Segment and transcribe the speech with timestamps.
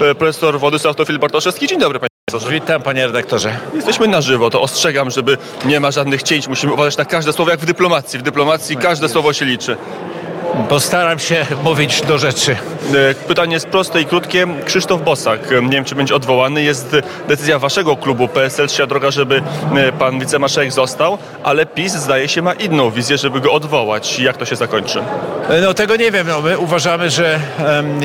[0.00, 1.66] Profesor Władysław Tofil Bartoszewski.
[1.66, 2.54] Dzień dobry, panie profesorze.
[2.54, 3.58] Witam panie redaktorze.
[3.74, 6.48] Jesteśmy na żywo, to ostrzegam, żeby nie ma żadnych cięć.
[6.48, 8.18] Musimy uważać na każde słowo, jak w dyplomacji.
[8.18, 9.76] W dyplomacji każde słowo się liczy.
[10.68, 12.56] Postaram się mówić do rzeczy.
[12.94, 14.46] E, Pytanie jest proste i krótkie.
[14.64, 16.96] Krzysztof Bosak, e, nie wiem czy będzie odwołany, jest
[17.28, 19.42] decyzja waszego klubu PSL trzyma droga, żeby
[19.76, 24.18] e, pan wicemarszałek został, ale PiS zdaje się ma inną wizję, żeby go odwołać.
[24.18, 25.02] Jak to się zakończy?
[25.62, 26.26] No tego nie wiem.
[26.26, 28.00] No, my uważamy, że em,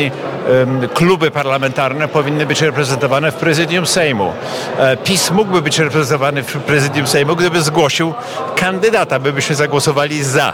[0.62, 4.34] em, kluby parlamentarne powinny być reprezentowane w prezydium Sejmu.
[4.80, 8.14] E, PiS mógłby być reprezentowany w prezydium Sejmu, gdyby zgłosił
[8.56, 10.54] kandydata, by byśmy zagłosowali za.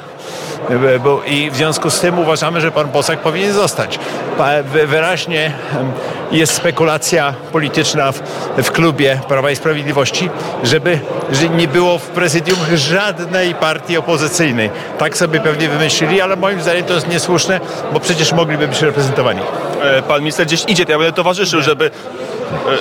[0.69, 3.99] E, I w związku z tym uważamy, że pan Bosak powinien zostać.
[4.87, 5.53] Wyraźnie
[6.31, 8.21] jest spekulacja polityczna w,
[8.57, 10.29] w klubie Prawa i Sprawiedliwości,
[10.63, 10.99] żeby
[11.31, 14.69] że nie było w prezydium żadnej partii opozycyjnej.
[14.97, 17.59] Tak sobie pewnie wymyślili, ale moim zdaniem to jest niesłuszne,
[17.93, 19.41] bo przecież mogliby być reprezentowani.
[19.81, 21.91] E, Pan minister gdzieś idzie, to ja będę towarzyszył, żeby,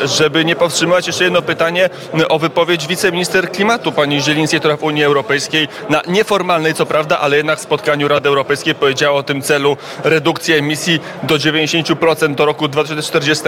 [0.04, 1.06] żeby nie powstrzymać.
[1.06, 6.02] Jeszcze jedno pytanie e, o wypowiedź wiceminister klimatu pani Zielińskiej, która w Unii Europejskiej na
[6.06, 11.34] nieformalnej, co prawda, ale jednak spotkaniu Rady Europejskiej powiedziała o tym celu redukcji emisji do
[11.34, 13.44] 90% do roku 2040.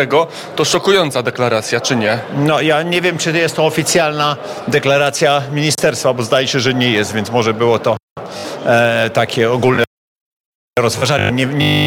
[0.57, 2.19] To szokująca deklaracja, czy nie?
[2.37, 4.37] No ja nie wiem, czy jest to oficjalna
[4.69, 7.97] deklaracja ministerstwa, bo zdaje się, że nie jest, więc może było to
[8.67, 9.85] e, takie ogólne
[10.79, 11.33] rozważanie.
[11.33, 11.87] Nie, nie,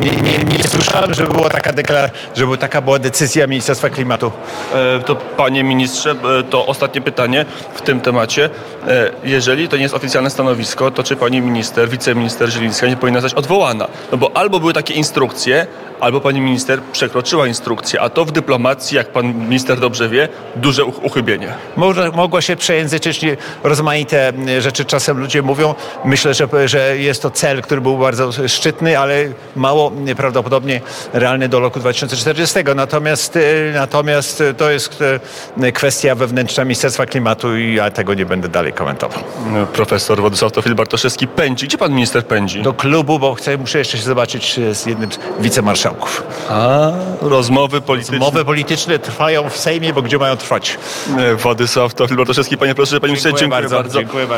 [0.00, 4.32] nie, nie, słyszałem, żeby była taka deklaracja, żeby taka była decyzja Ministerstwa Klimatu.
[4.74, 8.50] E, To panie ministrze, e, to ostatnie pytanie w tym temacie.
[8.88, 13.20] E, Jeżeli to nie jest oficjalne stanowisko, to czy pani minister, wiceminister Zielińska nie powinna
[13.20, 13.88] zostać odwołana?
[14.12, 15.66] No bo albo były takie instrukcje,
[16.00, 20.82] albo pani minister przekroczyła instrukcję, a to w dyplomacji, jak pan minister dobrze wie, duże
[20.84, 21.54] uch- uchybienie.
[21.76, 23.24] Można, mogło się przejęzyczyć
[23.62, 24.84] rozmaite rzeczy.
[24.84, 29.24] Czasem ludzie mówią, myślę, że, że jest to cel, który był bardzo szczytny, ale
[29.56, 30.80] mało prawdopodobnie
[31.12, 32.58] realny do roku 2040.
[32.76, 33.40] Natomiast, e,
[33.74, 35.04] natomiast to jest
[35.62, 39.20] e, kwestia wewnętrzna Ministerstwa Klimatu i ja tego nie będę dalej komentował.
[39.62, 41.66] E, Profesor Władysław Tofil Bartoszewski pędzi.
[41.66, 42.62] Gdzie pan minister pędzi?
[42.62, 45.18] Do klubu, bo chcę, muszę jeszcze się zobaczyć e, z jednym z
[45.88, 46.22] wicemarszałków.
[46.50, 46.90] A,
[47.20, 48.18] rozmowy polityczne.
[48.18, 50.78] Mowy polityczne trwają w Sejmie, bo gdzie mają trwać?
[51.36, 53.82] Władysław Tofil Bartoszewski, panie profesorze, panie ministrze, dziękuję bardzo.
[53.82, 54.34] Dziękuję bardzo.